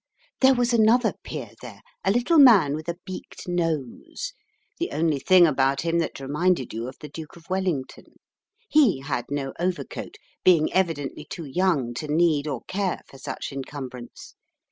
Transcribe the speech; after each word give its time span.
There 0.39 0.55
was 0.55 0.73
another 0.73 1.13
peer 1.21 1.51
there, 1.61 1.83
a 2.03 2.09
little 2.09 2.39
man 2.39 2.73
with 2.73 2.89
a 2.89 2.97
beaked 3.05 3.47
nose, 3.47 4.33
the 4.79 4.89
only 4.91 5.19
thing 5.19 5.45
about 5.45 5.81
him 5.81 5.99
that 5.99 6.19
reminded 6.19 6.73
you 6.73 6.87
of 6.87 6.97
the 7.01 7.07
Duke 7.07 7.35
of 7.35 7.47
Wellington. 7.51 8.15
He 8.67 9.01
had 9.01 9.25
no 9.29 9.53
overcoat, 9.59 10.15
being 10.43 10.73
evidently 10.73 11.25
too 11.25 11.45
young 11.45 11.93
to 11.93 12.07
need 12.07 12.47
or 12.47 12.61
care 12.63 13.01
for 13.07 13.19
such 13.19 13.51
encumbrance. 13.51 14.33